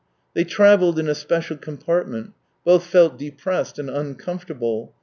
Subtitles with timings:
[0.33, 2.33] They travelled in a special compartment.
[2.65, 4.95] Both felt depressed and uncomfortable.